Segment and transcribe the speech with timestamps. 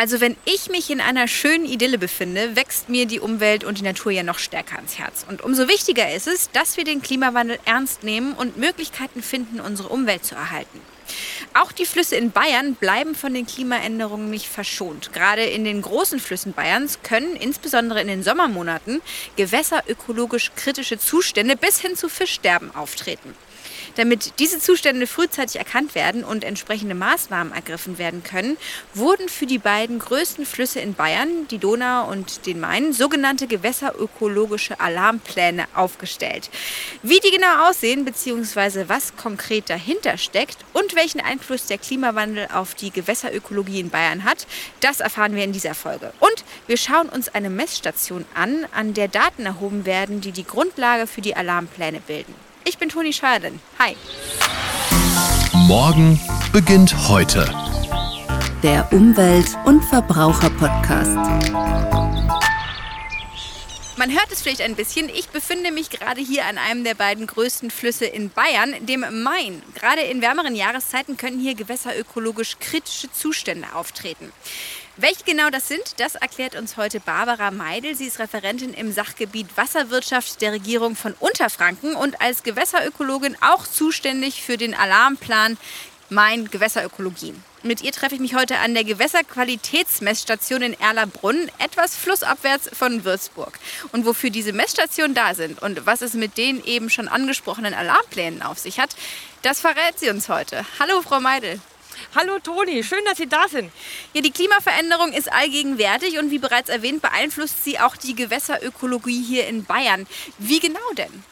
[0.00, 3.82] Also wenn ich mich in einer schönen Idylle befinde, wächst mir die Umwelt und die
[3.82, 5.26] Natur ja noch stärker ans Herz.
[5.28, 9.90] Und umso wichtiger ist es, dass wir den Klimawandel ernst nehmen und Möglichkeiten finden, unsere
[9.90, 10.80] Umwelt zu erhalten.
[11.52, 15.12] Auch die Flüsse in Bayern bleiben von den Klimaänderungen nicht verschont.
[15.12, 19.02] Gerade in den großen Flüssen Bayerns können insbesondere in den Sommermonaten
[19.36, 23.34] gewässerökologisch kritische Zustände bis hin zu Fischsterben auftreten.
[23.96, 28.56] Damit diese Zustände frühzeitig erkannt werden und entsprechende Maßnahmen ergriffen werden können,
[28.94, 34.80] wurden für die beiden größten Flüsse in Bayern, die Donau und den Main, sogenannte gewässerökologische
[34.80, 36.50] Alarmpläne aufgestellt.
[37.02, 38.84] Wie die genau aussehen bzw.
[38.88, 44.46] was konkret dahinter steckt und welchen Einfluss der Klimawandel auf die Gewässerökologie in Bayern hat,
[44.80, 46.12] das erfahren wir in dieser Folge.
[46.20, 51.06] Und wir schauen uns eine Messstation an, an der Daten erhoben werden, die die Grundlage
[51.06, 52.49] für die Alarmpläne bilden.
[52.64, 53.60] Ich bin Toni Scheuerlen.
[53.78, 53.96] Hi.
[55.66, 56.20] Morgen
[56.52, 57.44] beginnt heute.
[58.62, 61.16] Der Umwelt- und Verbraucher-Podcast.
[63.96, 65.08] Man hört es vielleicht ein bisschen.
[65.10, 69.62] Ich befinde mich gerade hier an einem der beiden größten Flüsse in Bayern, dem Main.
[69.74, 74.32] Gerade in wärmeren Jahreszeiten können hier gewässerökologisch kritische Zustände auftreten.
[74.96, 77.94] Welche genau das sind, das erklärt uns heute Barbara Meidel.
[77.94, 84.42] Sie ist Referentin im Sachgebiet Wasserwirtschaft der Regierung von Unterfranken und als Gewässerökologin auch zuständig
[84.42, 85.56] für den Alarmplan
[86.08, 87.34] Main Gewässerökologie.
[87.62, 93.58] Mit ihr treffe ich mich heute an der Gewässerqualitätsmessstation in Erlabrunn, etwas flussabwärts von Würzburg.
[93.92, 98.42] Und wofür diese Messstationen da sind und was es mit den eben schon angesprochenen Alarmplänen
[98.42, 98.96] auf sich hat,
[99.42, 100.66] das verrät sie uns heute.
[100.80, 101.60] Hallo, Frau Meidel.
[102.14, 103.70] Hallo Toni, schön, dass Sie da sind.
[104.14, 109.46] Ja, die Klimaveränderung ist allgegenwärtig und wie bereits erwähnt, beeinflusst sie auch die Gewässerökologie hier
[109.46, 110.06] in Bayern.
[110.38, 111.24] Wie genau denn?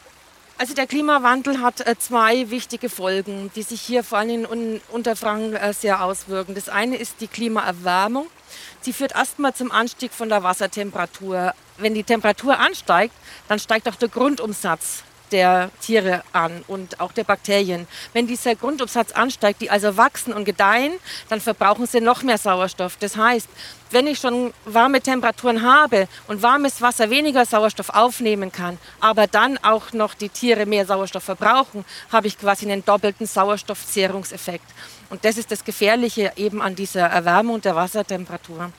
[0.57, 5.55] Also der Klimawandel hat äh, zwei wichtige Folgen, die sich hier vor allem in Unterfranken
[5.55, 6.55] äh, sehr auswirken.
[6.55, 8.27] Das eine ist die Klimaerwärmung.
[8.81, 11.53] Sie führt erstmal zum Anstieg von der Wassertemperatur.
[11.77, 13.13] Wenn die Temperatur ansteigt,
[13.47, 17.87] dann steigt auch der Grundumsatz der Tiere an und auch der Bakterien.
[18.13, 20.93] Wenn dieser Grundumsatz ansteigt, die also wachsen und gedeihen,
[21.29, 22.97] dann verbrauchen sie noch mehr Sauerstoff.
[22.99, 23.47] Das heißt,
[23.91, 29.57] wenn ich schon warme Temperaturen habe und warmes Wasser weniger Sauerstoff aufnehmen kann, aber dann
[29.59, 34.65] auch noch die Tiere mehr Sauerstoff verbrauchen, habe ich quasi einen doppelten Sauerstoffzehrungseffekt.
[35.09, 38.71] Und das ist das Gefährliche eben an dieser Erwärmung der Wassertemperatur.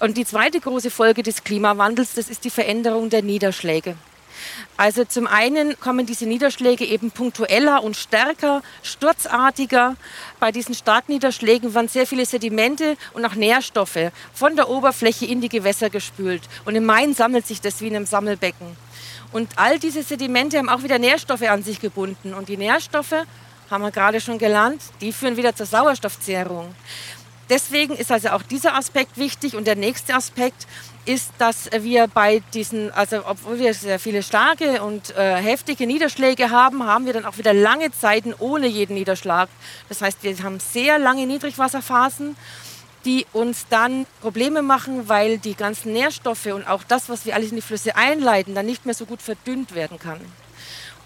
[0.00, 3.96] Und die zweite große Folge des Klimawandels, das ist die Veränderung der Niederschläge.
[4.76, 9.96] Also zum einen kommen diese Niederschläge eben punktueller und stärker, sturzartiger.
[10.38, 15.48] Bei diesen Starkniederschlägen werden sehr viele Sedimente und auch Nährstoffe von der Oberfläche in die
[15.48, 16.42] Gewässer gespült.
[16.64, 18.76] Und im Main sammelt sich das wie in einem Sammelbecken.
[19.32, 22.34] Und all diese Sedimente haben auch wieder Nährstoffe an sich gebunden.
[22.34, 23.14] Und die Nährstoffe,
[23.70, 26.74] haben wir gerade schon gelernt, die führen wieder zur Sauerstoffzehrung.
[27.50, 29.56] Deswegen ist also auch dieser Aspekt wichtig.
[29.56, 30.66] Und der nächste Aspekt
[31.04, 36.50] ist, dass wir bei diesen, also obwohl wir sehr viele starke und äh, heftige Niederschläge
[36.50, 39.48] haben, haben wir dann auch wieder lange Zeiten ohne jeden Niederschlag.
[39.88, 42.36] Das heißt, wir haben sehr lange Niedrigwasserphasen,
[43.04, 47.50] die uns dann Probleme machen, weil die ganzen Nährstoffe und auch das, was wir alles
[47.50, 50.20] in die Flüsse einleiten, dann nicht mehr so gut verdünnt werden kann.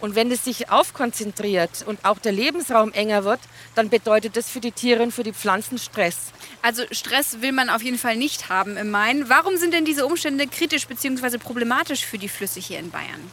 [0.04, 3.40] Und wenn es sich aufkonzentriert und auch der Lebensraum enger wird,
[3.74, 6.30] dann bedeutet das für die Tiere und für die Pflanzen Stress.
[6.60, 9.30] Also Stress will man auf jeden Fall nicht haben im Main.
[9.30, 11.38] Warum sind denn diese Umstände kritisch bzw.
[11.38, 13.30] problematisch für die Flüsse hier in Bayern?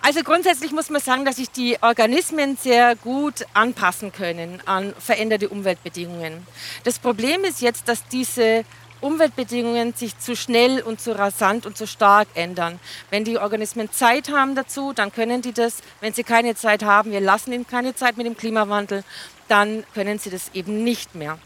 [0.00, 5.50] Also grundsätzlich muss man sagen, dass sich die Organismen sehr gut anpassen können an veränderte
[5.50, 6.44] Umweltbedingungen.
[6.82, 8.64] Das Problem ist jetzt, dass diese
[9.02, 12.80] Umweltbedingungen sich zu schnell und zu rasant und zu stark ändern.
[13.10, 15.78] Wenn die Organismen Zeit haben dazu, dann können die das.
[16.00, 19.04] Wenn sie keine Zeit haben, wir lassen ihnen keine Zeit mit dem Klimawandel,
[19.48, 21.38] dann können sie das eben nicht mehr.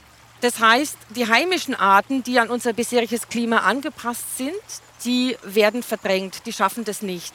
[0.43, 4.55] Das heißt, die heimischen Arten, die an unser bisheriges Klima angepasst sind,
[5.05, 7.35] die werden verdrängt, die schaffen das nicht.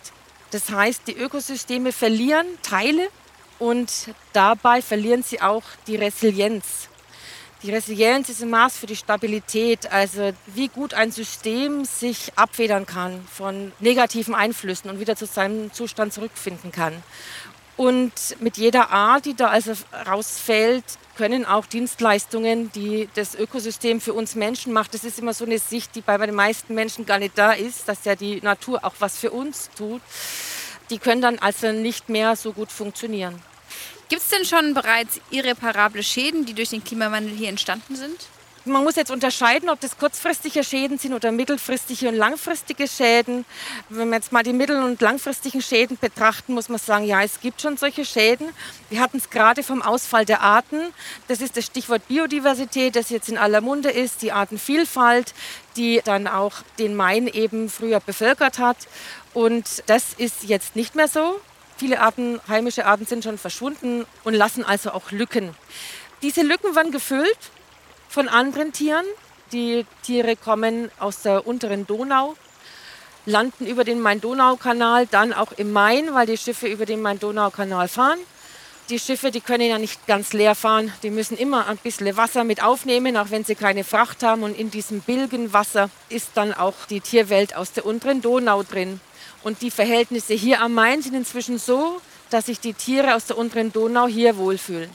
[0.51, 3.07] Das heißt, die Ökosysteme verlieren Teile
[3.57, 3.91] und
[4.33, 6.89] dabei verlieren sie auch die Resilienz.
[7.63, 12.87] Die Resilienz ist ein Maß für die Stabilität, also wie gut ein System sich abfedern
[12.87, 17.03] kann von negativen Einflüssen und wieder zu seinem Zustand zurückfinden kann.
[17.77, 19.73] Und mit jeder Art, die da also
[20.07, 20.83] rausfällt,
[21.15, 25.59] können auch Dienstleistungen, die das Ökosystem für uns Menschen macht, das ist immer so eine
[25.59, 28.95] Sicht, die bei den meisten Menschen gar nicht da ist, dass ja die Natur auch
[28.97, 30.01] was für uns tut,
[30.89, 33.39] die können dann also nicht mehr so gut funktionieren.
[34.09, 38.27] Gibt es denn schon bereits irreparable Schäden, die durch den Klimawandel hier entstanden sind?
[38.63, 43.43] Man muss jetzt unterscheiden, ob das kurzfristige Schäden sind oder mittelfristige und langfristige Schäden.
[43.89, 47.39] Wenn wir jetzt mal die mittel- und langfristigen Schäden betrachten, muss man sagen, ja, es
[47.39, 48.49] gibt schon solche Schäden.
[48.91, 50.93] Wir hatten es gerade vom Ausfall der Arten.
[51.27, 55.33] Das ist das Stichwort Biodiversität, das jetzt in aller Munde ist, die Artenvielfalt,
[55.75, 58.77] die dann auch den Main eben früher bevölkert hat.
[59.33, 61.41] Und das ist jetzt nicht mehr so.
[61.81, 65.55] Viele Arten, heimische Arten sind schon verschwunden und lassen also auch Lücken.
[66.21, 67.39] Diese Lücken werden gefüllt
[68.07, 69.03] von anderen Tieren.
[69.51, 72.35] Die Tiere kommen aus der unteren Donau,
[73.25, 78.19] landen über den Main-Donau-Kanal, dann auch im Main, weil die Schiffe über den Main-Donau-Kanal fahren.
[78.91, 82.43] Die Schiffe, die können ja nicht ganz leer fahren, die müssen immer ein bisschen Wasser
[82.43, 84.43] mit aufnehmen, auch wenn sie keine Fracht haben.
[84.43, 89.01] Und in diesem Bilgenwasser ist dann auch die Tierwelt aus der unteren Donau drin.
[89.43, 93.37] Und die Verhältnisse hier am Main sind inzwischen so, dass sich die Tiere aus der
[93.37, 94.89] unteren Donau hier wohlfühlen.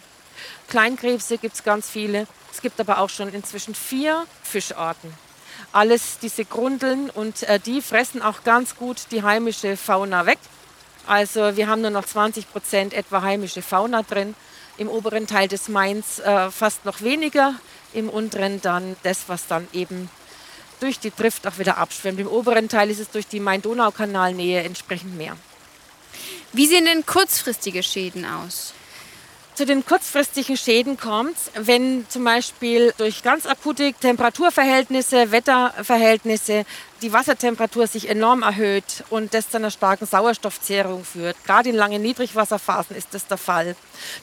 [0.69, 2.26] Kleinkrebse gibt es ganz viele.
[2.52, 5.12] Es gibt aber auch schon inzwischen vier Fischarten.
[5.72, 10.38] Alles diese Grundeln und äh, die fressen auch ganz gut die heimische Fauna weg.
[11.06, 14.34] Also wir haben nur noch 20 Prozent etwa heimische Fauna drin.
[14.78, 17.54] Im oberen Teil des Mains äh, fast noch weniger,
[17.93, 20.10] im unteren dann das, was dann eben
[20.81, 22.20] durch die Drift auch wieder abschwemmt.
[22.20, 25.37] Im oberen Teil ist es durch die Main-Donau-Kanalnähe entsprechend mehr.
[26.52, 28.73] Wie sehen denn kurzfristige Schäden aus?
[29.56, 36.67] Zu den kurzfristigen Schäden kommt wenn zum Beispiel durch ganz akute Temperaturverhältnisse, Wetterverhältnisse
[37.00, 41.43] die Wassertemperatur sich enorm erhöht und das zu einer starken Sauerstoffzehrung führt.
[41.44, 43.76] Gerade in langen Niedrigwasserphasen ist das der Fall.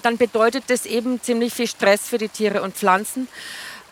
[0.03, 3.27] Dann bedeutet das eben ziemlich viel Stress für die Tiere und Pflanzen.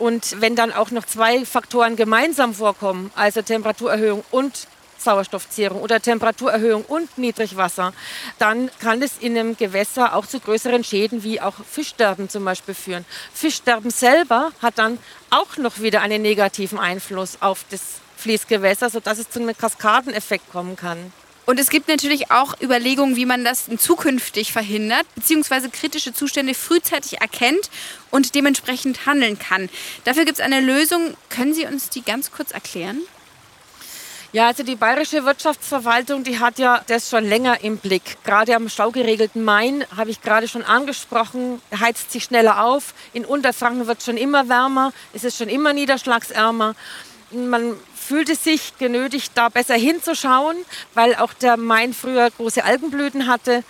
[0.02, 4.68] Und wenn dann auch noch zwei Faktoren gemeinsam vorkommen, also Temperaturerhöhung und
[4.98, 7.94] Sauerstoffzehrung oder Temperaturerhöhung und Niedrigwasser,
[8.40, 12.74] dann kann es in einem Gewässer auch zu größeren Schäden wie auch Fischsterben zum Beispiel
[12.74, 13.06] führen.
[13.32, 14.98] Fischsterben selber hat dann
[15.30, 17.82] auch noch wieder einen negativen Einfluss auf das
[18.18, 21.14] Fließgewässer, sodass es zu einem Kaskadeneffekt kommen kann.
[21.52, 27.20] Und es gibt natürlich auch Überlegungen, wie man das zukünftig verhindert, beziehungsweise kritische Zustände frühzeitig
[27.20, 27.70] erkennt
[28.10, 29.68] und dementsprechend handeln kann.
[30.06, 31.14] Dafür gibt es eine Lösung.
[31.28, 33.02] Können Sie uns die ganz kurz erklären?
[34.32, 38.24] Ja, also die bayerische Wirtschaftsverwaltung, die hat ja das schon länger im Blick.
[38.24, 42.94] Gerade am staugeregelten Main habe ich gerade schon angesprochen, heizt sich schneller auf.
[43.12, 46.76] In Unterfranken wird es schon immer wärmer, es ist schon immer niederschlagsärmer.
[47.32, 50.58] Man fühlte sich genötigt, da besser hinzuschauen,
[50.94, 53.64] weil auch der Main früher große Algenblüten hatte.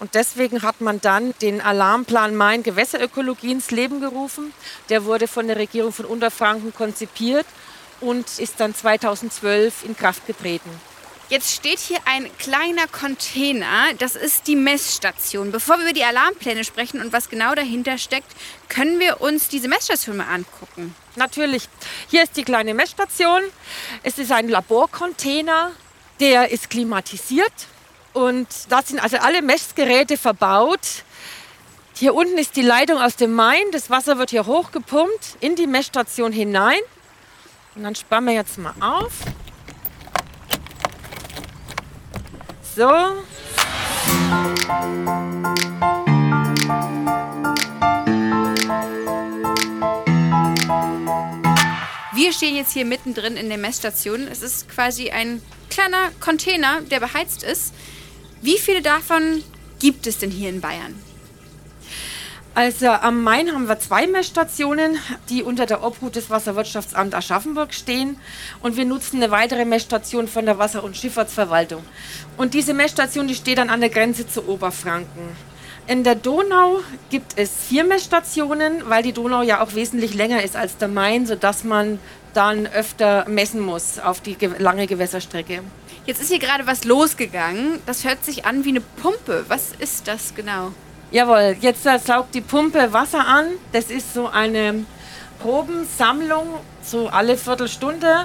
[0.00, 4.52] Und deswegen hat man dann den Alarmplan Main Gewässerökologie ins Leben gerufen.
[4.88, 7.46] Der wurde von der Regierung von Unterfranken konzipiert
[8.00, 10.70] und ist dann 2012 in Kraft getreten.
[11.30, 15.52] Jetzt steht hier ein kleiner Container, das ist die Messstation.
[15.52, 18.30] Bevor wir über die Alarmpläne sprechen und was genau dahinter steckt,
[18.68, 20.94] können wir uns diese Messstation mal angucken.
[21.16, 21.68] Natürlich.
[22.10, 23.40] Hier ist die kleine Messstation.
[24.02, 25.72] Es ist ein Laborcontainer,
[26.20, 27.52] der ist klimatisiert
[28.12, 31.04] und da sind also alle Messgeräte verbaut.
[31.94, 33.62] Hier unten ist die Leitung aus dem Main.
[33.72, 36.80] Das Wasser wird hier hochgepumpt in die Messstation hinein.
[37.76, 39.12] Und dann spannen wir jetzt mal auf.
[42.76, 42.90] So.
[52.12, 54.26] Wir stehen jetzt hier mittendrin in der Messstation.
[54.26, 55.40] Es ist quasi ein
[55.70, 57.74] kleiner Container, der beheizt ist.
[58.42, 59.44] Wie viele davon
[59.78, 61.00] gibt es denn hier in Bayern?
[62.56, 64.96] Also am Main haben wir zwei Messstationen,
[65.28, 68.16] die unter der Obhut des Wasserwirtschaftsamts Aschaffenburg stehen.
[68.62, 71.82] Und wir nutzen eine weitere Messstation von der Wasser- und Schifffahrtsverwaltung.
[72.36, 75.30] Und diese Messstation, die steht an der Grenze zu Oberfranken.
[75.88, 76.78] In der Donau
[77.10, 81.26] gibt es vier Messstationen, weil die Donau ja auch wesentlich länger ist als der Main,
[81.26, 81.98] sodass man
[82.34, 85.62] dann öfter messen muss auf die lange Gewässerstrecke.
[86.06, 87.80] Jetzt ist hier gerade was losgegangen.
[87.84, 89.44] Das hört sich an wie eine Pumpe.
[89.48, 90.72] Was ist das genau?
[91.14, 93.46] Jawohl, jetzt saugt die Pumpe Wasser an.
[93.70, 94.84] Das ist so eine
[95.38, 98.24] Probensammlung, so alle Viertelstunde,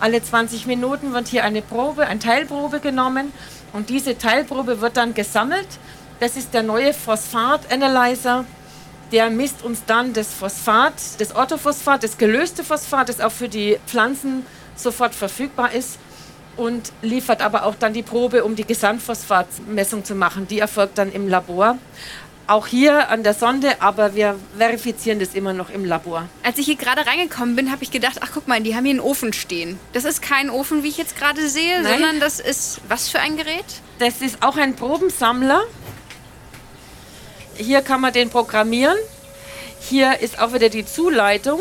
[0.00, 3.32] alle 20 Minuten wird hier eine Probe, eine Teilprobe genommen
[3.72, 5.68] und diese Teilprobe wird dann gesammelt.
[6.18, 8.44] Das ist der neue Phosphat-Analyzer.
[9.12, 13.78] Der misst uns dann das Phosphat, das Orthophosphat, das gelöste Phosphat, das auch für die
[13.86, 16.00] Pflanzen sofort verfügbar ist
[16.56, 20.48] und liefert aber auch dann die Probe, um die Gesamtphosphatmessung zu machen.
[20.48, 21.78] Die erfolgt dann im Labor.
[22.48, 26.28] Auch hier an der Sonde, aber wir verifizieren das immer noch im Labor.
[26.44, 28.92] Als ich hier gerade reingekommen bin, habe ich gedacht, ach guck mal, die haben hier
[28.92, 29.80] einen Ofen stehen.
[29.92, 31.92] Das ist kein Ofen, wie ich jetzt gerade sehe, Nein.
[31.92, 33.64] sondern das ist was für ein Gerät?
[33.98, 35.62] Das ist auch ein Probensammler.
[37.56, 38.96] Hier kann man den programmieren.
[39.80, 41.60] Hier ist auch wieder die Zuleitung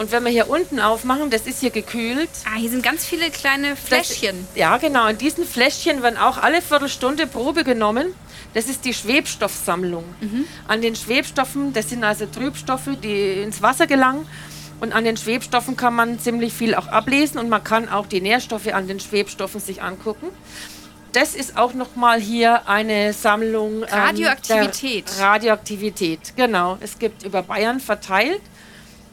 [0.00, 2.30] Und wenn wir hier unten aufmachen, das ist hier gekühlt.
[2.46, 4.46] Ah, hier sind ganz viele kleine Fläschchen.
[4.48, 5.06] Das, ja, genau.
[5.08, 8.14] In diesen Fläschchen werden auch alle Viertelstunde Probe genommen.
[8.54, 10.04] Das ist die Schwebstoffsammlung.
[10.22, 10.46] Mhm.
[10.66, 14.26] An den Schwebstoffen, das sind also Trübstoffe, die ins Wasser gelangen.
[14.80, 18.22] Und an den Schwebstoffen kann man ziemlich viel auch ablesen und man kann auch die
[18.22, 20.28] Nährstoffe an den Schwebstoffen sich angucken.
[21.12, 23.82] Das ist auch nochmal hier eine Sammlung.
[23.82, 25.04] Ähm, Radioaktivität.
[25.18, 26.78] Radioaktivität, genau.
[26.80, 28.40] Es gibt über Bayern verteilt,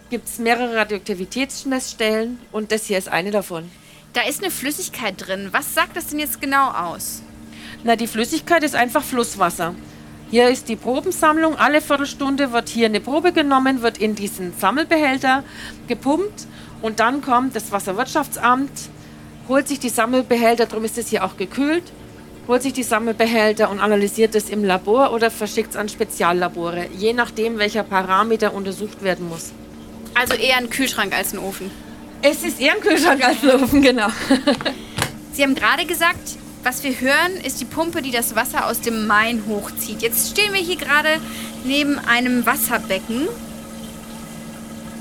[0.10, 3.70] gibt es mehrere Radioaktivitätsmessstellen und das hier ist eine davon.
[4.14, 5.50] Da ist eine Flüssigkeit drin.
[5.52, 7.22] Was sagt das denn jetzt genau aus?
[7.84, 9.76] Na, die Flüssigkeit ist einfach Flusswasser.
[10.32, 11.56] Hier ist die Probensammlung.
[11.56, 15.44] Alle Viertelstunde wird hier eine Probe genommen, wird in diesen Sammelbehälter
[15.88, 16.48] gepumpt
[16.82, 18.72] und dann kommt das Wasserwirtschaftsamt,
[19.48, 21.84] holt sich die Sammelbehälter, darum ist es hier auch gekühlt,
[22.48, 27.14] holt sich die Sammelbehälter und analysiert es im Labor oder verschickt es an Speziallabore, je
[27.14, 29.52] nachdem, welcher Parameter untersucht werden muss.
[30.18, 31.70] Also eher ein Kühlschrank als ein Ofen.
[32.22, 34.08] Es ist eher ein Kühlschrank als ein Ofen, genau.
[35.32, 39.06] Sie haben gerade gesagt, was wir hören, ist die Pumpe, die das Wasser aus dem
[39.06, 40.02] Main hochzieht.
[40.02, 41.22] Jetzt stehen wir hier gerade
[41.64, 43.28] neben einem Wasserbecken.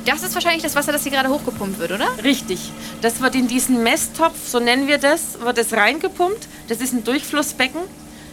[0.04, 2.06] Das ist wahrscheinlich das Wasser, das hier gerade hochgepumpt wird, oder?
[2.22, 2.70] Richtig.
[3.00, 6.46] Das wird in diesen Messtopf, so nennen wir das, wird es reingepumpt.
[6.68, 7.80] Das ist ein Durchflussbecken.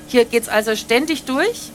[0.08, 1.72] Hier geht es also ständig durch.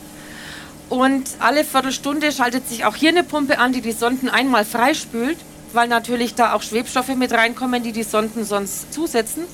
[0.88, 5.37] Und alle Viertelstunde schaltet sich auch hier eine Pumpe an, die die Sonden einmal freispült,
[5.73, 9.45] weil natürlich da auch Schwebstoffe mit reinkommen, die die Sonden sonst zusetzen.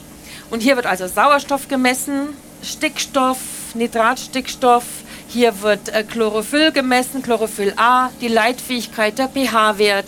[0.51, 2.29] Und hier wird also Sauerstoff gemessen,
[2.63, 3.39] Stickstoff,
[3.75, 4.85] Nitratstickstoff.
[5.29, 10.07] Hier wird äh, Chlorophyll gemessen, Chlorophyll A, die Leitfähigkeit, der pH-Wert,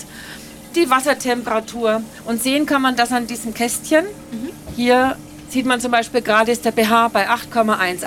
[0.76, 2.02] die Wassertemperatur.
[2.24, 4.04] Und sehen kann man das an diesem Kästchen.
[4.04, 4.50] Mhm.
[4.76, 5.16] Hier
[5.48, 8.04] sieht man zum Beispiel gerade ist der pH bei 8,18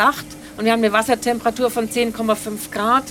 [0.59, 3.05] und wir haben eine Wassertemperatur von 10,5 Grad.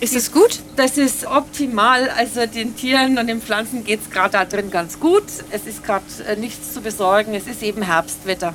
[0.00, 0.58] Ist es gut?
[0.74, 2.10] Das ist optimal.
[2.10, 5.22] Also den Tieren und den Pflanzen geht es gerade da drin ganz gut.
[5.52, 7.32] Es ist gerade äh, nichts zu besorgen.
[7.32, 8.54] Es ist eben Herbstwetter.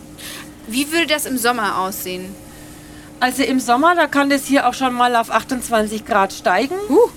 [0.67, 2.35] Wie würde das im Sommer aussehen?
[3.21, 6.75] Also im Sommer, da kann das hier auch schon mal auf 28 Grad steigen.
[6.89, 7.09] Uh.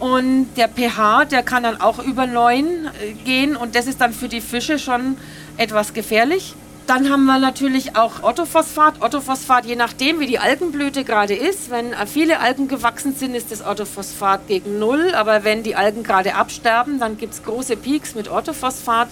[0.00, 3.54] Und der pH, der kann dann auch über 9 äh, gehen.
[3.54, 5.18] Und das ist dann für die Fische schon
[5.58, 6.54] etwas gefährlich.
[6.86, 9.00] Dann haben wir natürlich auch Orthophosphat.
[9.00, 11.70] Orthophosphat, je nachdem, wie die Algenblüte gerade ist.
[11.70, 15.14] Wenn viele Algen gewachsen sind, ist das Orthophosphat gegen Null.
[15.14, 19.08] Aber wenn die Algen gerade absterben, dann gibt es große Peaks mit Orthophosphat.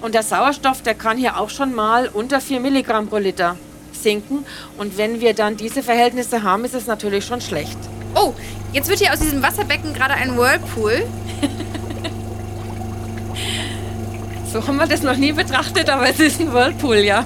[0.00, 3.56] Und der Sauerstoff, der kann hier auch schon mal unter 4 Milligramm pro Liter
[3.92, 4.46] sinken.
[4.78, 7.78] Und wenn wir dann diese Verhältnisse haben, ist es natürlich schon schlecht.
[8.14, 8.32] Oh,
[8.72, 11.06] jetzt wird hier aus diesem Wasserbecken gerade ein Whirlpool.
[14.52, 17.24] So haben wir das noch nie betrachtet, aber es ist ein Whirlpool, ja.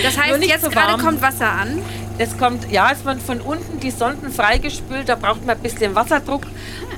[0.00, 1.82] Das heißt, jetzt so gerade kommt Wasser an?
[2.16, 5.96] Es kommt, ja, es werden von unten die Sonden freigespült, da braucht man ein bisschen
[5.96, 6.46] Wasserdruck,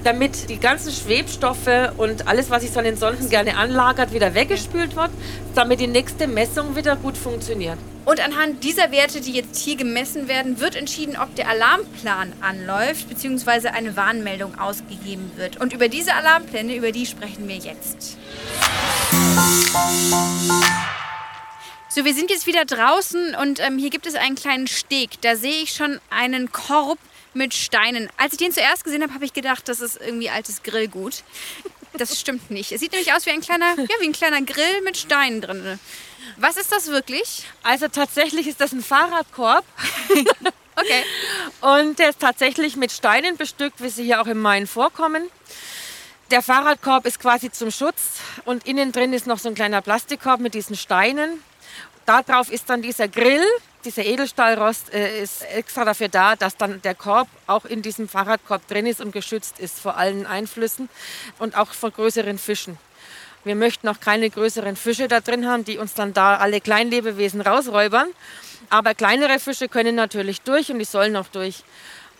[0.04, 4.34] damit die ganzen Schwebstoffe und alles, was sich so an den Sonden gerne anlagert, wieder
[4.34, 5.10] weggespült wird,
[5.54, 7.78] damit die nächste Messung wieder gut funktioniert.
[8.04, 13.08] Und anhand dieser Werte, die jetzt hier gemessen werden, wird entschieden, ob der Alarmplan anläuft
[13.08, 13.68] bzw.
[13.68, 15.56] eine Warnmeldung ausgegeben wird.
[15.56, 18.18] Und über diese Alarmpläne, über die sprechen wir jetzt.
[21.88, 25.20] So, wir sind jetzt wieder draußen und ähm, hier gibt es einen kleinen Steg.
[25.22, 26.98] Da sehe ich schon einen Korb
[27.32, 28.10] mit Steinen.
[28.18, 31.22] Als ich den zuerst gesehen habe, habe ich gedacht, das ist irgendwie altes Grillgut.
[31.94, 32.72] Das stimmt nicht.
[32.72, 35.78] Es sieht nämlich aus wie ein kleiner, ja, wie ein kleiner Grill mit Steinen drin.
[36.36, 37.44] Was ist das wirklich?
[37.62, 39.64] Also tatsächlich ist das ein Fahrradkorb.
[40.76, 41.02] okay.
[41.62, 45.30] Und der ist tatsächlich mit Steinen bestückt, wie sie hier auch im Main vorkommen.
[46.32, 50.40] Der Fahrradkorb ist quasi zum Schutz und innen drin ist noch so ein kleiner Plastikkorb
[50.40, 51.40] mit diesen Steinen.
[52.04, 53.44] Darauf ist dann dieser Grill,
[53.84, 58.66] dieser Edelstahlrost äh, ist extra dafür da, dass dann der Korb auch in diesem Fahrradkorb
[58.66, 60.88] drin ist und geschützt ist vor allen Einflüssen
[61.38, 62.76] und auch vor größeren Fischen.
[63.44, 67.40] Wir möchten auch keine größeren Fische da drin haben, die uns dann da alle Kleinlebewesen
[67.40, 68.08] rausräubern.
[68.68, 71.62] Aber kleinere Fische können natürlich durch und die sollen auch durch.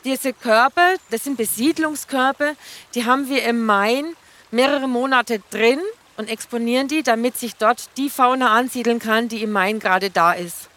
[0.06, 2.54] Diese Körper, das sind Besiedlungskörper,
[2.94, 4.14] die haben wir im Main
[4.52, 5.80] mehrere Monate drin
[6.16, 10.32] und exponieren die, damit sich dort die Fauna ansiedeln kann, die im Main gerade da
[10.32, 10.68] ist.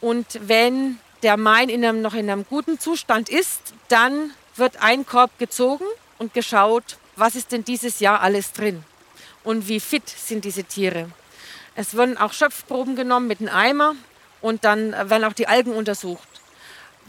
[0.00, 5.04] Und wenn der Main in einem, noch in einem guten Zustand ist, dann wird ein
[5.04, 5.86] Korb gezogen
[6.18, 8.84] und geschaut, was ist denn dieses Jahr alles drin
[9.42, 11.10] und wie fit sind diese Tiere.
[11.74, 13.96] Es werden auch Schöpfproben genommen mit einem Eimer
[14.40, 16.29] und dann werden auch die Algen untersucht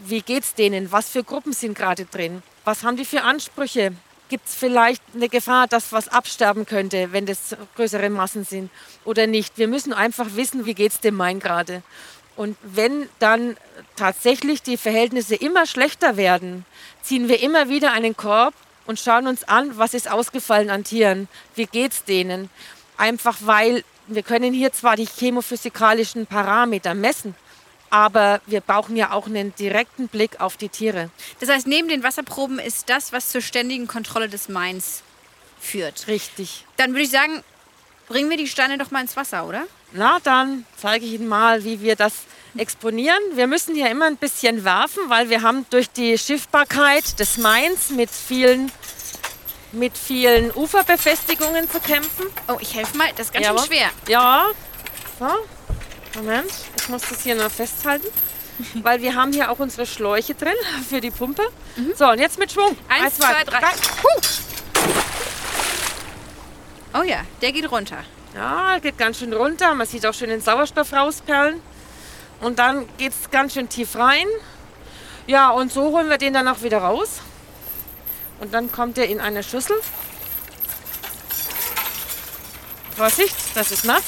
[0.04, 0.92] wie geht es denen?
[0.92, 2.42] Was für Gruppen sind gerade drin?
[2.64, 3.92] Was haben die für Ansprüche?
[4.28, 8.70] Gibt es vielleicht eine Gefahr, dass was absterben könnte, wenn das größere Massen sind
[9.04, 9.58] oder nicht?
[9.58, 11.82] Wir müssen einfach wissen, wie geht es dem Main gerade.
[12.34, 13.56] Und wenn dann
[13.96, 16.64] tatsächlich die Verhältnisse immer schlechter werden,
[17.02, 18.54] ziehen wir immer wieder einen Korb
[18.86, 22.48] und schauen uns an, was ist ausgefallen an Tieren, wie geht es denen.
[22.96, 27.34] Einfach weil wir können hier zwar die chemophysikalischen Parameter messen,
[27.92, 31.10] aber wir brauchen ja auch einen direkten Blick auf die Tiere.
[31.40, 35.02] Das heißt, neben den Wasserproben ist das, was zur ständigen Kontrolle des Mains
[35.60, 36.08] führt.
[36.08, 36.64] Richtig.
[36.78, 37.44] Dann würde ich sagen,
[38.08, 39.66] bringen wir die Steine doch mal ins Wasser, oder?
[39.92, 42.14] Na, dann zeige ich Ihnen mal, wie wir das
[42.56, 43.20] exponieren.
[43.34, 47.90] Wir müssen hier immer ein bisschen werfen, weil wir haben durch die Schiffbarkeit des Mains
[47.90, 48.72] mit vielen,
[49.72, 52.24] mit vielen Uferbefestigungen zu kämpfen.
[52.48, 53.08] Oh, ich helfe mal.
[53.16, 53.58] Das ist ganz Jawohl.
[53.60, 53.90] schön schwer.
[54.08, 54.46] Ja.
[55.18, 55.28] So.
[56.14, 58.06] Moment, ich muss das hier noch festhalten.
[58.74, 60.54] Weil wir haben hier auch unsere Schläuche drin
[60.88, 61.42] für die Pumpe.
[61.96, 62.76] So, und jetzt mit Schwung.
[62.88, 63.60] Eins, zwei, drei.
[63.60, 64.20] Huh.
[66.94, 68.04] Oh ja, der geht runter.
[68.34, 69.74] Ja, geht ganz schön runter.
[69.74, 71.60] Man sieht auch schön den Sauerstoff rausperlen.
[72.40, 74.26] Und dann geht es ganz schön tief rein.
[75.26, 77.20] Ja, und so holen wir den dann auch wieder raus.
[78.40, 79.76] Und dann kommt er in eine Schüssel.
[82.96, 84.02] Vorsicht, das ist nass.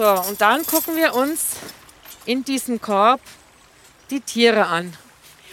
[0.00, 1.56] So, und dann gucken wir uns
[2.24, 3.20] in diesem Korb
[4.08, 4.96] die Tiere an.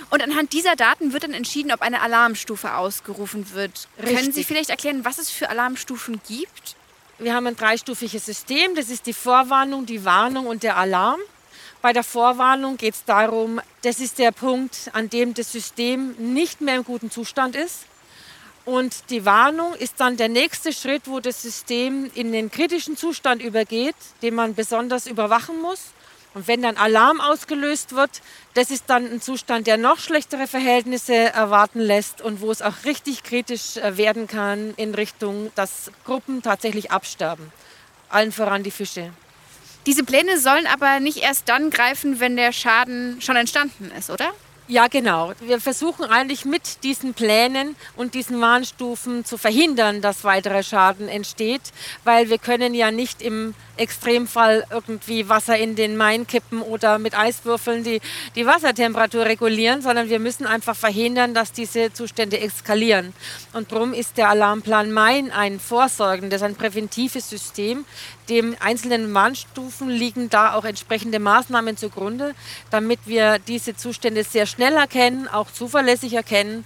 [0.09, 3.89] Und anhand dieser Daten wird dann entschieden, ob eine Alarmstufe ausgerufen wird.
[3.97, 4.47] Können Sie Richtig.
[4.47, 6.77] vielleicht erklären, was es für Alarmstufen gibt?
[7.19, 8.73] Wir haben ein dreistufiges System.
[8.73, 11.19] Das ist die Vorwarnung, die Warnung und der Alarm.
[11.81, 16.61] Bei der Vorwarnung geht es darum, das ist der Punkt, an dem das System nicht
[16.61, 17.79] mehr im guten Zustand ist.
[18.67, 23.41] Und die Warnung ist dann der nächste Schritt, wo das System in den kritischen Zustand
[23.41, 25.93] übergeht, den man besonders überwachen muss.
[26.33, 28.21] Und wenn dann Alarm ausgelöst wird,
[28.55, 32.83] das ist dann ein Zustand, der noch schlechtere Verhältnisse erwarten lässt und wo es auch
[32.83, 37.53] richtig kritisch äh, werden kann in Richtung, dass Gruppen tatsächlich absterben.
[38.09, 39.13] Allen voran die Fische.
[39.85, 44.33] Diese Pläne sollen aber nicht erst dann greifen, wenn der Schaden schon entstanden ist, oder?
[44.69, 45.31] Ja, genau.
[45.39, 51.61] Wir versuchen eigentlich mit diesen Plänen und diesen Warnstufen zu verhindern, dass weiterer Schaden entsteht,
[52.03, 57.17] weil wir können ja nicht im Extremfall irgendwie Wasser in den Main kippen oder mit
[57.17, 58.01] Eiswürfeln die,
[58.35, 63.13] die Wassertemperatur regulieren, sondern wir müssen einfach verhindern, dass diese Zustände eskalieren.
[63.53, 67.85] Und darum ist der Alarmplan Main ein vorsorgendes, ein präventives System.
[68.29, 72.35] Dem einzelnen Warnstufen liegen da auch entsprechende Maßnahmen zugrunde,
[72.71, 76.65] damit wir diese Zustände sehr schnell erkennen, auch zuverlässig erkennen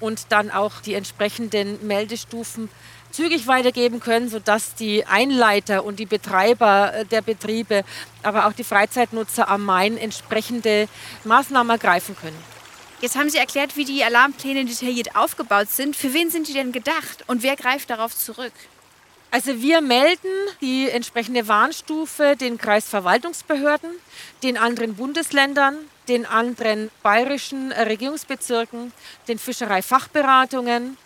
[0.00, 2.68] und dann auch die entsprechenden Meldestufen
[3.12, 7.84] zügig weitergeben können, sodass die Einleiter und die Betreiber äh, der Betriebe,
[8.22, 10.88] aber auch die Freizeitnutzer am Main entsprechende
[11.24, 12.38] Maßnahmen ergreifen können.
[13.00, 15.96] Jetzt haben Sie erklärt, wie die Alarmpläne detailliert aufgebaut sind.
[15.96, 18.52] Für wen sind die denn gedacht und wer greift darauf zurück?
[19.32, 20.28] Also wir melden
[20.60, 23.90] die entsprechende Warnstufe den Kreisverwaltungsbehörden,
[24.42, 28.92] den anderen Bundesländern, den anderen bayerischen äh, Regierungsbezirken,
[29.28, 30.96] den Fischereifachberatungen,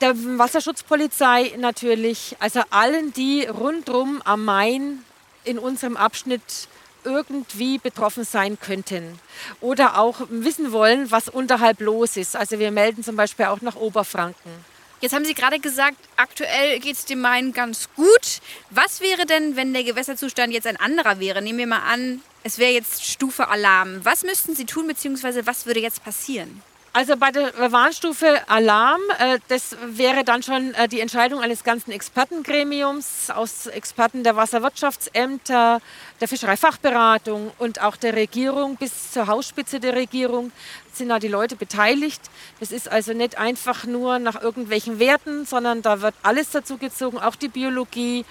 [0.00, 5.04] der Wasserschutzpolizei natürlich, also allen, die rundrum am Main
[5.44, 6.68] in unserem Abschnitt
[7.04, 9.18] irgendwie betroffen sein könnten
[9.60, 12.36] oder auch wissen wollen, was unterhalb los ist.
[12.36, 14.72] Also wir melden zum Beispiel auch nach Oberfranken.
[15.00, 18.40] Jetzt haben Sie gerade gesagt, aktuell geht es dem Main ganz gut.
[18.70, 21.42] Was wäre denn, wenn der Gewässerzustand jetzt ein anderer wäre?
[21.42, 24.04] Nehmen wir mal an, es wäre jetzt Stufe Alarm.
[24.04, 26.62] Was müssten Sie tun, beziehungsweise was würde jetzt passieren?
[26.94, 31.90] Also bei der Warnstufe Alarm, äh, das wäre dann schon äh, die Entscheidung eines ganzen
[31.90, 35.80] Expertengremiums aus Experten der Wasserwirtschaftsämter,
[36.20, 40.52] der Fischereifachberatung und auch der Regierung bis zur Hausspitze der Regierung
[40.92, 42.20] sind da die Leute beteiligt.
[42.60, 47.16] Das ist also nicht einfach nur nach irgendwelchen Werten, sondern da wird alles dazu gezogen,
[47.16, 48.26] auch die Biologie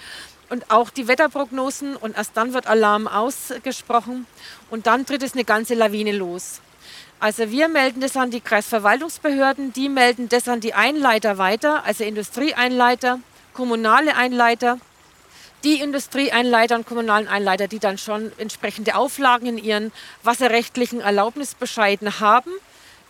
[0.52, 4.26] und auch die Wetterprognosen und erst dann wird Alarm ausgesprochen
[4.70, 6.60] und dann tritt es eine ganze Lawine los.
[7.20, 12.04] Also wir melden das an die Kreisverwaltungsbehörden, die melden das an die Einleiter weiter, also
[12.04, 13.18] Industrieeinleiter,
[13.54, 14.76] kommunale Einleiter,
[15.64, 19.90] die Industrieeinleiter und kommunalen Einleiter, die dann schon entsprechende Auflagen in ihren
[20.22, 22.50] wasserrechtlichen Erlaubnisbescheiden haben.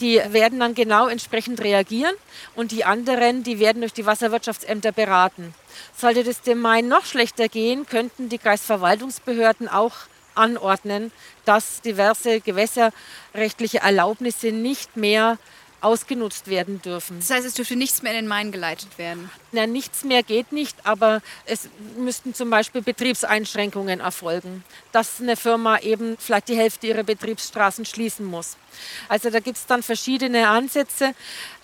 [0.02, 2.14] Die werden dann genau entsprechend reagieren
[2.56, 5.54] und die anderen, die werden durch die Wasserwirtschaftsämter beraten.
[5.96, 9.94] Sollte das dem Main noch schlechter gehen, könnten die Kreisverwaltungsbehörden auch
[10.34, 11.12] anordnen,
[11.44, 15.38] dass diverse gewässerrechtliche Erlaubnisse nicht mehr
[15.82, 17.18] ausgenutzt werden dürfen.
[17.18, 19.30] Das heißt, es dürfte nichts mehr in den Main geleitet werden?
[19.50, 25.78] Na, nichts mehr geht nicht, aber es müssten zum Beispiel Betriebseinschränkungen erfolgen, dass eine Firma
[25.78, 28.56] eben vielleicht die Hälfte ihrer Betriebsstraßen schließen muss.
[29.08, 31.14] Also da gibt es dann verschiedene Ansätze.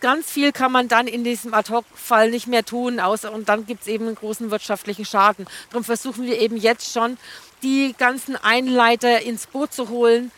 [0.00, 3.82] Ganz viel kann man dann in diesem Ad-Hoc-Fall nicht mehr tun, außer und dann gibt
[3.82, 5.46] es eben einen großen wirtschaftlichen Schaden.
[5.70, 7.16] Darum versuchen wir eben jetzt schon,
[7.62, 10.30] die ganzen Einleiter ins Boot zu holen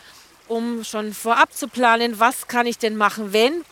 [0.50, 3.64] um schon vorab zu planen, was kann ich denn machen, wenn.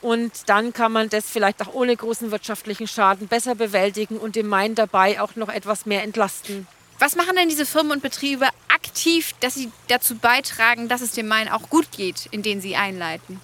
[0.00, 4.48] Und dann kann man das vielleicht auch ohne großen wirtschaftlichen Schaden besser bewältigen und dem
[4.48, 6.66] Main dabei auch noch etwas mehr entlasten.
[6.98, 11.28] Was machen denn diese Firmen und Betriebe aktiv, dass sie dazu beitragen, dass es dem
[11.28, 13.40] Main auch gut geht, in denen sie einleiten?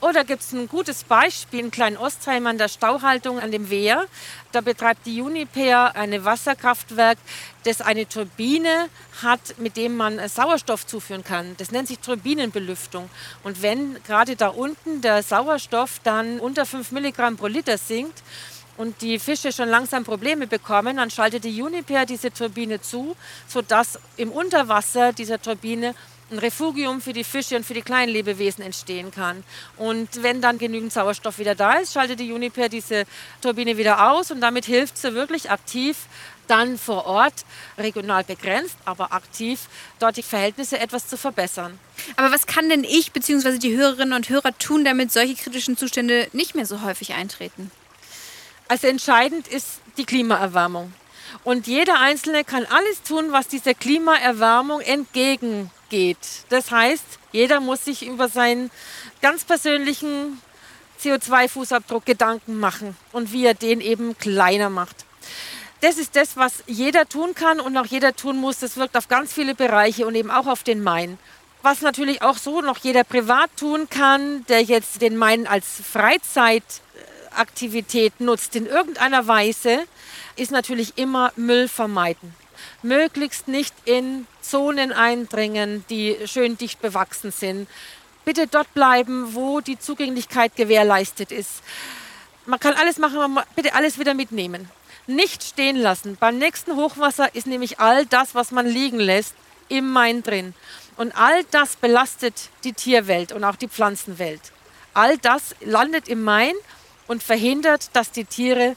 [0.00, 4.06] Da gibt es ein gutes Beispiel in Klein-Ostheim an der Stauhaltung an dem Wehr.
[4.52, 7.18] Da betreibt die Uniper ein Wasserkraftwerk,
[7.64, 8.88] das eine Turbine
[9.22, 11.56] hat, mit dem man Sauerstoff zuführen kann.
[11.58, 13.10] Das nennt sich Turbinenbelüftung.
[13.42, 18.22] Und wenn gerade da unten der Sauerstoff dann unter 5 Milligramm pro Liter sinkt,
[18.76, 23.98] und die Fische schon langsam Probleme bekommen, dann schaltet die Uniper diese Turbine zu, sodass
[24.16, 25.94] im Unterwasser dieser Turbine
[26.30, 29.44] ein Refugium für die Fische und für die kleinen Lebewesen entstehen kann.
[29.76, 33.04] Und wenn dann genügend Sauerstoff wieder da ist, schaltet die Juniper diese
[33.40, 35.96] Turbine wieder aus und damit hilft sie wirklich aktiv
[36.46, 37.44] dann vor Ort,
[37.78, 39.60] regional begrenzt, aber aktiv,
[39.98, 41.78] dort die Verhältnisse etwas zu verbessern.
[42.16, 43.58] Aber was kann denn ich bzw.
[43.58, 47.70] die Hörerinnen und Hörer tun, damit solche kritischen Zustände nicht mehr so häufig eintreten?
[48.68, 50.92] Also entscheidend ist die Klimaerwärmung.
[51.42, 56.18] Und jeder Einzelne kann alles tun, was dieser Klimaerwärmung entgegen geht.
[56.48, 58.70] Das heißt, jeder muss sich über seinen
[59.20, 60.40] ganz persönlichen
[61.02, 65.04] CO2-Fußabdruck Gedanken machen und wie er den eben kleiner macht.
[65.80, 68.60] Das ist das, was jeder tun kann und auch jeder tun muss.
[68.60, 71.18] Das wirkt auf ganz viele Bereiche und eben auch auf den Main.
[71.62, 78.20] Was natürlich auch so noch jeder privat tun kann, der jetzt den Main als Freizeitaktivität
[78.20, 79.84] nutzt in irgendeiner Weise,
[80.36, 82.34] ist natürlich immer Müll vermeiden
[82.82, 87.68] möglichst nicht in Zonen eindringen, die schön dicht bewachsen sind.
[88.24, 91.62] Bitte dort bleiben, wo die Zugänglichkeit gewährleistet ist.
[92.46, 94.68] Man kann alles machen, aber bitte alles wieder mitnehmen.
[95.06, 96.16] Nicht stehen lassen.
[96.18, 99.34] Beim nächsten Hochwasser ist nämlich all das, was man liegen lässt,
[99.68, 100.54] im Main drin.
[100.96, 104.40] Und all das belastet die Tierwelt und auch die Pflanzenwelt.
[104.94, 106.54] All das landet im Main
[107.06, 108.76] und verhindert, dass die Tiere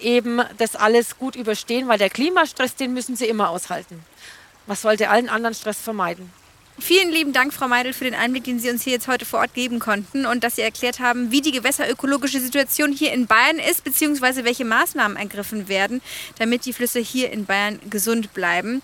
[0.00, 4.04] eben das alles gut überstehen, weil der Klimastress, den müssen sie immer aushalten.
[4.66, 6.30] Man sollte allen anderen Stress vermeiden.
[6.78, 9.40] Vielen lieben Dank, Frau Meidel, für den Einblick, den Sie uns hier jetzt heute vor
[9.40, 13.58] Ort geben konnten und dass Sie erklärt haben, wie die gewässerökologische Situation hier in Bayern
[13.58, 16.00] ist, beziehungsweise welche Maßnahmen ergriffen werden,
[16.38, 18.82] damit die Flüsse hier in Bayern gesund bleiben.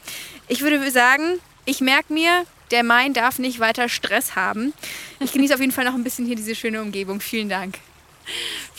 [0.49, 4.75] Ich würde sagen, ich merke mir, der Main darf nicht weiter Stress haben.
[5.21, 7.21] Ich genieße auf jeden Fall noch ein bisschen hier diese schöne Umgebung.
[7.21, 7.79] Vielen Dank.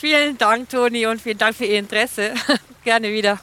[0.00, 2.32] Vielen Dank, Toni, und vielen Dank für Ihr Interesse.
[2.84, 3.38] Gerne wieder.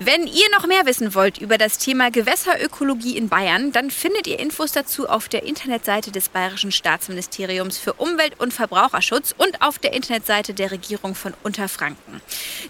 [0.00, 4.38] Wenn ihr noch mehr wissen wollt über das Thema Gewässerökologie in Bayern, dann findet ihr
[4.38, 9.94] Infos dazu auf der Internetseite des Bayerischen Staatsministeriums für Umwelt und Verbraucherschutz und auf der
[9.94, 12.20] Internetseite der Regierung von Unterfranken.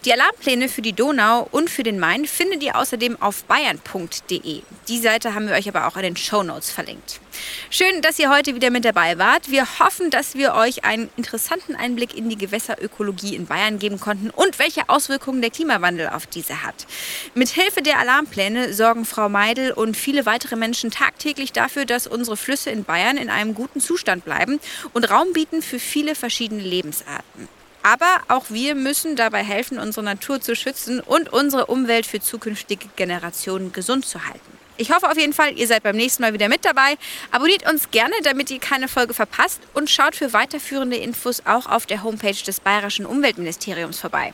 [0.04, 4.62] Die Alarmpläne für die Donau und für den Main findet ihr außerdem auf bayern.de.
[4.86, 7.20] Die Seite haben wir euch aber auch in den Show Notes verlinkt.
[7.70, 9.50] Schön, dass ihr heute wieder mit dabei wart.
[9.50, 14.30] Wir hoffen, dass wir euch einen interessanten Einblick in die Gewässerökologie in Bayern geben konnten
[14.30, 16.86] und welche Auswirkungen der Klimawandel auf diese hat.
[17.34, 22.36] Mit Hilfe der Alarmpläne sorgen Frau Meidel und viele weitere Menschen tagtäglich dafür, dass unsere
[22.36, 24.60] Flüsse in Bayern in einem guten Zustand bleiben
[24.92, 27.48] und Raum bieten für viele verschiedene Lebensarten.
[27.82, 32.88] Aber auch wir müssen dabei helfen, unsere Natur zu schützen und unsere Umwelt für zukünftige
[32.96, 34.57] Generationen gesund zu halten.
[34.78, 36.96] Ich hoffe auf jeden Fall, ihr seid beim nächsten Mal wieder mit dabei.
[37.32, 41.86] Abonniert uns gerne, damit ihr keine Folge verpasst und schaut für weiterführende Infos auch auf
[41.86, 44.32] der Homepage des Bayerischen Umweltministeriums vorbei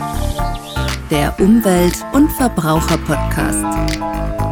[1.11, 4.50] Der Umwelt- und Verbraucher-Podcast.